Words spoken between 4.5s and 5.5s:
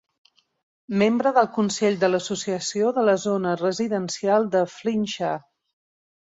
de Flintshire.